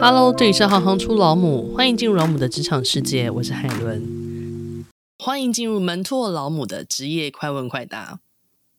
[0.00, 4.84] Hello，这里是行行出老母，欢迎进入老母的职场世界，我是海伦。
[5.18, 8.20] 欢迎进入门拓老母的职业快问快答。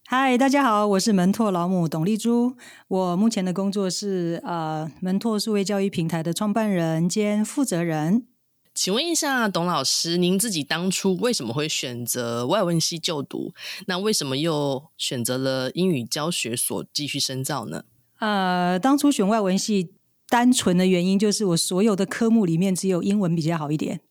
[0.05, 2.55] 嗨，大家好，我是门拓老母董丽珠。
[2.87, 8.27] 我目前的工作是呃门拓数位教育平台的创办人兼负责人。
[8.73, 13.53] 请问一下，董老师，您自己当初为什么会选择外文系就读？
[13.87, 17.85] 那为什么又选择了英语教学所继续深造呢？
[18.19, 19.91] 呃，当初选外文系，
[20.27, 24.01] 单纯的原因就是我所有的科目里面只有英文比较好一点，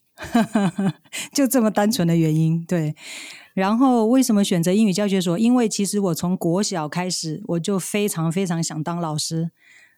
[1.35, 2.65] 就这么单纯的原因。
[2.67, 2.95] 对，
[3.53, 5.39] 然后为什么选择英语教学所？
[5.39, 9.51] 因为其实我从国小开始，我就非常非常想当老师，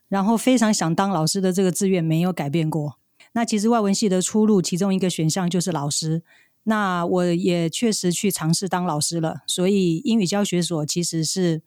[0.08, 2.98] 然后非常想当老师的这个志愿没有改变过。
[3.32, 6.22] 那其实外文系的出路，其中一个选项就是老师。
[6.68, 11.62] 那我也确实去尝试当老师了，所以英语教学所其实是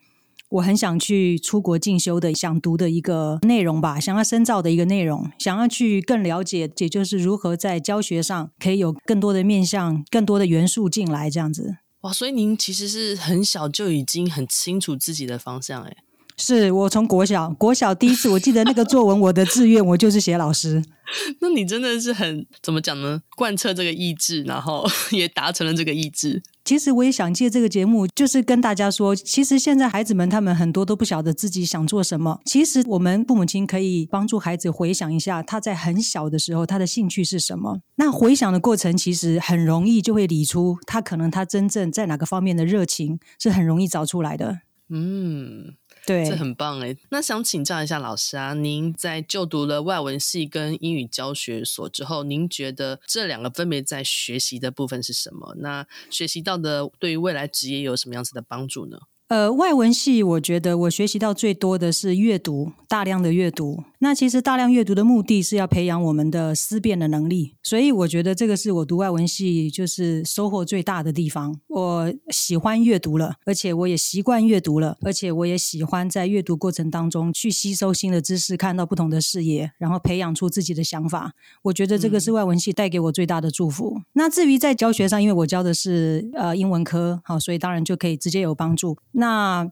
[0.50, 11.78] 我很想去出国进修的、想读的一个内容吧，想要深造的一个内容，想要去更了解，也就是如何在教学上可以有更多的面向、更多的元素进来，这样子。
[12.02, 15.98] 哇，所以您其实是很小就已经很清楚自己的方向，诶。
[16.42, 20.82] 是我从国小，国小第一次我记得那个作文，我的志愿我就是写老师。
[21.42, 23.22] 那你真的是很怎么讲呢？
[23.36, 26.42] 贯彻这个意志，然后 也达成了这个意志。
[26.66, 32.40] 其实我也想借这个节目，就是跟大家说，其实现在孩子们他们很多都不晓得自己想做什么。
[32.46, 37.80] 其实我们父母亲可以帮助孩子回想一下，他在很小的时候他的兴趣是什么。
[37.96, 44.60] 那回想的过程其实很容易就会理出他可能他真正在哪个方面的热情是很容易找出来的。
[44.90, 45.76] 嗯。
[46.06, 46.96] 对，这很棒哎。
[47.10, 55.56] 那想请教一下老师啊，您在就读了外文系跟英语教学所之后，您觉得这两个分别在学习的部分是什么？
[55.60, 58.98] 那学习到的对于未来职业有什么样子的帮助呢？
[59.28, 63.84] 呃，外文系我觉得我学习到最多的是阅读，大量的阅读。
[64.02, 71.60] 那其实大量阅读的目的是要培养我们的思辨的能力，所以我觉得这个是我读外文系就是收获最大的地方。
[71.68, 81.34] 我喜欢阅读了，而且我也习惯阅读了，而且我也喜欢在阅读过程当中去吸收新的知识，看到不同的视野，然后培养出自己的想法。
[81.64, 83.96] 我觉得这个是外文系带给我最大的祝福。
[83.98, 84.06] 嗯。
[84.14, 88.98] 那至于在教学上，因为我教的是呃英文科，好，所以当然就可以直接有帮助。
[89.12, 89.70] 那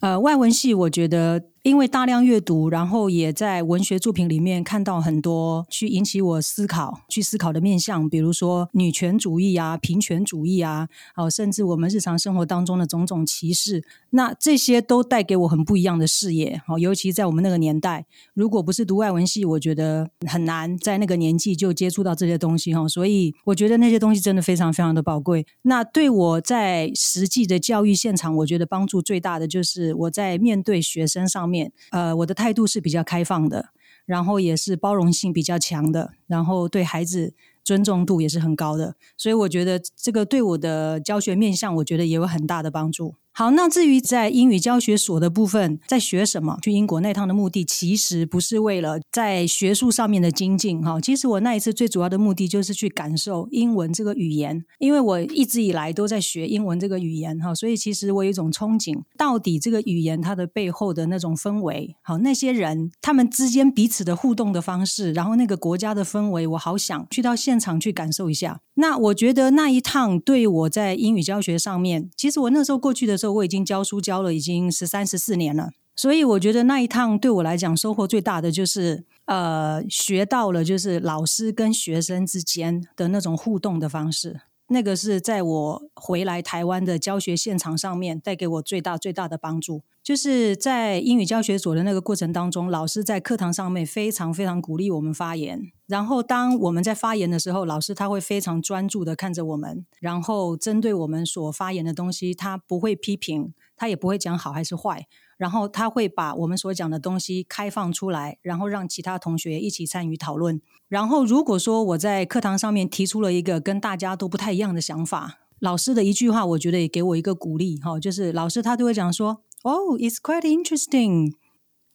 [0.00, 1.44] 呃，外文系我觉得。
[1.62, 16.62] 因为大量阅读，然后也在文学作品里面看到很多去引起我思考、去思考的面向，比如说女权主义啊、平权主义啊，哦，甚至我们日常生活当中的种种歧视，那这些都带给我很不一样的视野。
[16.66, 22.74] 哦，尤其在我们那个年代，如果不是读外文系，我觉得很难在那个年纪就接触到这些东西。
[22.74, 25.46] 哈，所以我觉得那些东西真的非常非常的宝贵。
[25.62, 31.72] 那对我在实际的教育现场，我觉得帮助最大的就是我在面对学生上面。
[31.90, 33.70] 呃，我的态度是比较开放的，
[34.06, 43.16] 然后也是包容性比较强的，然后对孩子尊重度也是很高的，所以我觉得这个对我的教学面向，我觉得也有很大的帮助。
[43.32, 46.58] 好，那至于在英语教学所的部分，在学什么？
[46.60, 51.00] 去英国那趟的目的，其实不是为了在学术上面的精进哈。
[51.00, 68.60] 其实我那一次最主要的目的，就是去感受英文这个语言，因为我一直以来都在学英文这个语言哈，所以其实我有一种憧憬，到底这个语言它的背后的那种氛围，好，那些人他们之间彼此的互动的方式，然后那个国家的氛氛围，我好想去到现场去感受一下。
[68.74, 73.30] 那我觉得那一趟对我在英语教学上面，其实我那时候过去的时候。
[73.30, 84.40] 我已经教书教了已经十三十四年了，所以我觉得那一趟对我来讲收获最大的就是，呃，学到了就是老师跟学生之间的那种互动的方式，
[84.72, 89.82] 那个是在我回来台湾的教学现场上面带给我最大最大的帮助。
[90.02, 95.72] 就是在英语教学所的那个过程当中，老师在课堂上面非常非常鼓励我们发言。
[95.86, 105.06] 然后当我们在发言的时候，老师他会非常专注的看着我们，然后针对我们所发言的东西，他不会批评，他也不会讲好还是坏，
[105.40, 110.60] 然后他会把我们所讲的东西开放出来，然后让其他同学一起参与讨论。
[110.86, 119.42] 然后如果说我在课堂上面提出了一个跟大家都不太一样的想法，老师的一句话，我觉得也给我一个鼓励哈，就是老师他都会讲说。
[119.62, 121.34] Oh, it's quite interesting.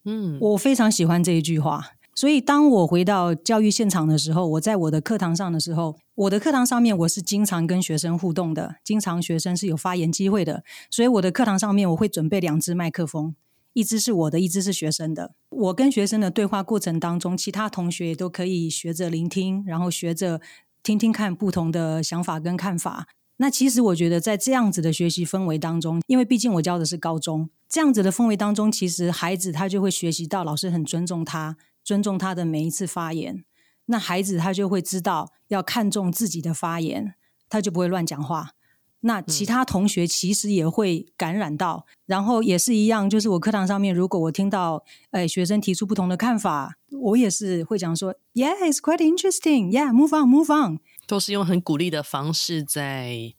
[0.03, 1.94] 嗯，我非常喜欢这一句话。
[2.15, 10.63] 所以，当我回到教育现场的时候，我在我的课堂上的时候，我的课堂上面我是经常跟学生互动的，经常学生是有发言机会的。
[10.89, 13.35] 所以，我的课堂上面我会准备两支麦克风，
[13.73, 15.33] 一支是我的，一支是学生的。
[15.49, 20.39] 我跟学生的对话过程当中，其他同学也都可以学着聆听，然后学着
[20.81, 23.07] 听听看不同的想法跟看法。
[23.37, 33.45] 那其实我觉得，在这样子的学习氛围当中，因为毕竟我教的是高中，这样子的氛围当中，其实孩子他就会学习到老师很尊重他，尊重他的每一次发言，
[33.85, 37.13] 那孩子他就会知道要看重自己的发言，
[37.47, 38.51] 他就不会乱讲话。
[39.01, 49.69] 那其他同学其实也会感染到，嗯、然后也是一样，就是我课堂上面，如果我听到诶学生提出不同的看法，我也是会讲说，Yeah, it's quite interesting.
[49.71, 50.79] Yeah, move on, move on.
[51.05, 53.35] 都是用很鼓励的方式在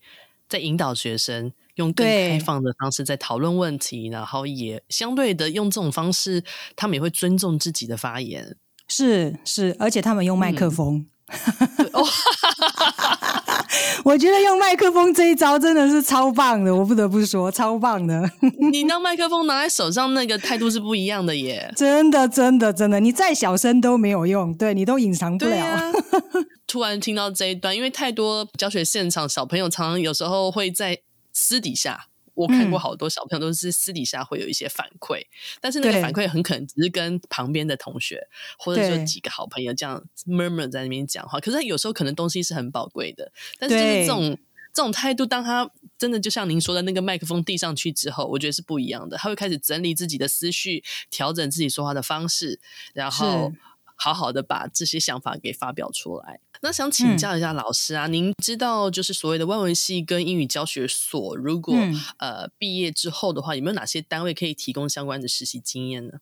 [0.49, 6.45] 在引导学生，用更开放的方式在讨论问题，然后也相对的用这种方式，
[6.75, 8.57] 他们也会尊重自己的发言。
[8.89, 10.97] 是是，而且他们用麦克风。
[10.97, 11.07] 嗯
[14.05, 18.31] 我觉得用麦克风这一招真的是超棒的，我不得不说，超棒的。
[18.71, 21.73] 你 当麦克风拿在手上，那个态度是不一样的耶。
[21.77, 25.67] 真的，真的，真的，你再小声都没有用，对，你都隐藏不了。
[25.67, 25.93] 啊、
[26.69, 30.97] 突然听到这一段，因为太多教学现场，小朋友常常有时候会在
[31.37, 32.09] 私底下。
[32.35, 38.29] 我看过好多小朋友都是私底下会有一些反馈，嗯、但是那个反馈很可能只是跟旁边的同学
[38.59, 44.39] 或者说几个好朋友这样 murmur 在那边讲话，可是他有时候可能东西是很宝贵的，但是就是这种
[44.75, 52.61] 这种态度，当他真的就像您说的那个麦克风递上去之后，我觉得是不一样的，他会开始整理自己的思绪，调整自己说话的方式，
[52.93, 53.51] 然后。
[53.97, 56.41] 好好的把这些想法给发表出来。
[56.63, 66.15] 那想请教一下老师啊，嗯、您知道就是所谓的外文系跟英语教学所，如果、嗯、呃毕业之后的话，有没有哪些单位可以提供相关的实习经验呢？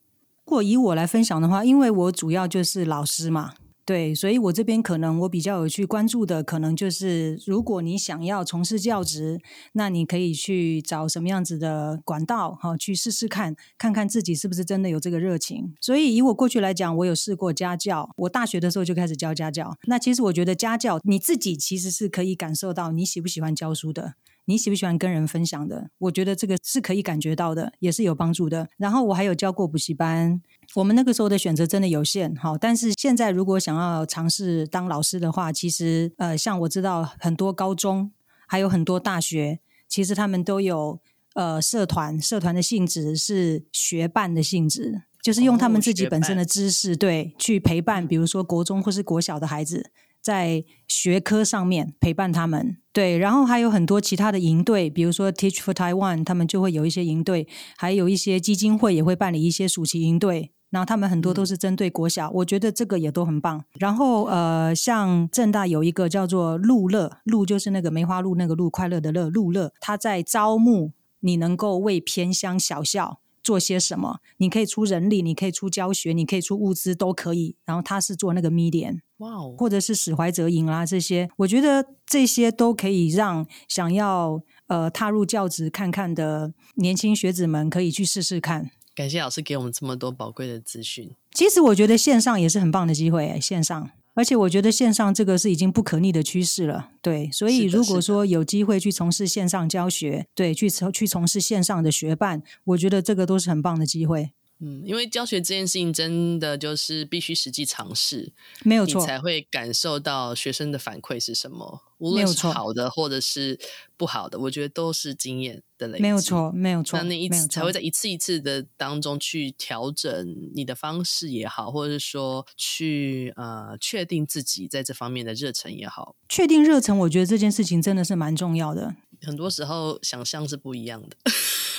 [0.43, 3.53] 如果以我来分享的话，因为我主要就是老师嘛。
[3.85, 9.39] 对，所以我这边可能我比较有去关注的，可能就是如果你想要从事教职，
[9.73, 15.75] 那你可以去找什么样子的管道，哈，去试试看，看看自己是不是真的有这个热情。
[15.79, 19.77] 所以以我过去来讲，我有试过家教，我大学的时候就开始教家教。
[19.83, 24.15] 那其实我觉得家教你自己其实是可以感受到你喜不喜欢教书的。
[24.45, 25.89] 你喜不喜欢跟人分享的？
[25.97, 28.67] 我觉得这个是可以感觉到的，也是有帮助的。
[28.77, 30.41] 然后我还有教过补习班，
[30.75, 38.11] 我们那个时候的选择真的有限，好，但是现在如果想要尝试当老师的话，其实呃，像我知道很多高中，
[38.47, 40.99] 还有很多大学，其实他们都有
[41.33, 49.91] 呃社团，社团的性质是学伴的性质，就是用他们自己本身的知识，对，去陪伴，比如说国中或是国小的孩子。
[50.25, 63.63] 在学科上面陪伴他们，对，然后还有很多其他的营队，比如说 Teach for Taiwan，他们就会有一些营队，还有一些基金会也会办理一些暑期营队，然后他们很多都是针对国小，嗯、我觉得这个也都很棒。
[63.73, 73.19] 然后呃，像正大有一个叫做鹿乐，鹿就是那个梅花鹿那个鹿，快乐的乐，鹿乐，他在招募你能够为偏乡小校。
[73.43, 74.21] 做些什么？
[74.37, 77.55] 你可以出人力，你可以出教学，你可以出物资，都可以。
[77.63, 88.69] 然后他是做那个 median，哇哦，或者是史怀哲营啦这些，我觉得这些都可以让想要呃踏入教职看看的年轻学子们可以去试试看。
[88.93, 91.11] 感谢老师给我们这么多宝贵的资讯。
[91.33, 93.89] 其实我觉得线上也是很棒的机会，欸，线上。
[94.13, 104.31] 而且我觉得线上这个是已经不可逆的趋势了，对，所以如果说有机会去从事线上教学，对，去从去从事线上的学伴，我觉得这个都是很棒的机会。
[104.59, 108.31] 嗯，因为教学这件事情真的就是必须实际尝试，
[108.63, 113.59] 没有错，你才会感受到学生的反馈是什么，无论是好的或者是
[113.97, 116.01] 不好的，我觉得都是经验的累积。
[116.01, 126.15] 没有错，没有错，那那一次才会在一次一次的当中去调整你的方式也好，或者是说去呃确定自己在这方面的热忱也好。
[126.29, 128.95] 确定热忱，我觉得这件事情真的是蛮重要的。
[129.21, 131.17] 很多时候想象是不一样的。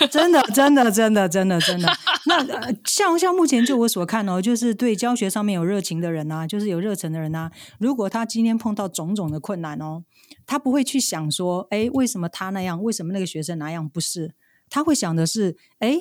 [0.08, 1.88] 真的，真的，真的，真的，真的。
[2.46, 10.02] 那像像目前就我所看哦，就是对教学上面有热情的人啊，就是有热忱的人啊，如果他今天碰到种种的困难哦，
[10.44, 12.82] 他不会去想说，哎，为什么他那样？
[12.82, 13.88] 为什么那个学生那样？
[13.88, 14.34] 不是，
[14.68, 16.00] 他会想的是，哎，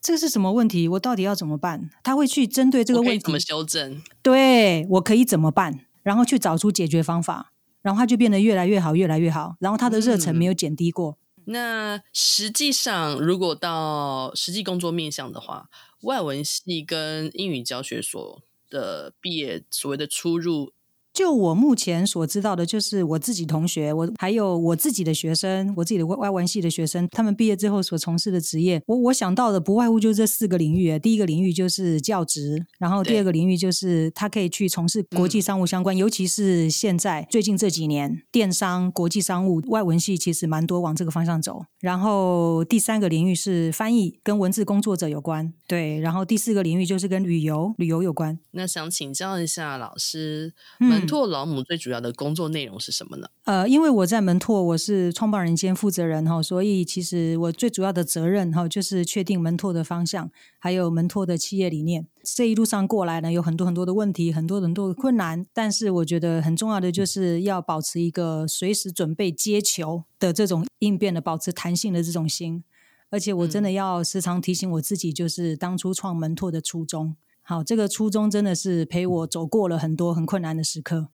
[0.00, 0.88] 这是什么问题？
[0.88, 1.88] 我到底要怎么办？
[2.02, 4.02] 他会去针对这个问题怎么修正？
[4.22, 5.86] 对，我可以怎么办？
[6.02, 9.56] 然后去找出解决方法，然后他就变得越来越好，越来越好。
[9.60, 11.12] 然后他的热忱没有减低过。
[11.12, 15.68] 嗯那实际上，如果到实际工作面向的话，
[16.02, 20.73] 外文系跟英语教学所的毕业所谓的出入。
[21.14, 30.98] 就我目前所知道的，就是我自己同学，我还有我自己的学生，我自己的外外文系的学生，他们毕业之后所从事的职业，我我想到的不外乎就是这四个领域。
[30.98, 41.64] 第一个领域就是教职，然后第二个领域就是他可以去从事国际商务相关，尤其是现在最近这几年，电商、国际商务，外文系其实蛮多往这个方向走。
[41.78, 45.52] 然后第三个领域是翻译，跟文字工作者有关。
[45.68, 48.36] 对，然后第四个领域就是跟旅游、旅游有关。
[48.50, 51.03] 那想请教一下老师们。
[51.04, 53.28] 门拓老母最主要的工作内容是什么呢？
[53.44, 62.06] 呃，因为我在门拓，我是创办人兼负责人哈，所以其实我最主要的责任哈，就是确定门拓的方向，还有门拓的企业理念。
[62.22, 72.64] 这一路上过来呢，有很多很多的问题，很多很多的困难，但是我觉得很重要的就是要保持一个随时准备接球的这种应变的、保持弹性的这种心。
[73.10, 77.14] 而且我真的要时常提醒我自己，就是当初创门拓的初衷。
[77.46, 81.08] 好，这个初衷真的是陪我走过了很多很困难的时刻。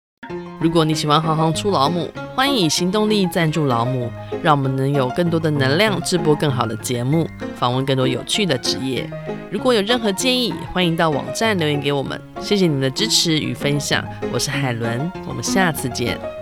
[0.60, 2.06] 如果你喜欢行行出老母，
[2.36, 4.10] 欢迎以行动力赞助老母，
[4.42, 9.08] 让我们能有更多的能量制播更好的节目，访问更多有趣的职业。
[9.50, 12.20] 如果有任何建议，欢迎到网站留言给我们。
[12.42, 16.37] 谢谢你们的支持与分享，我是海伦，我们下次见。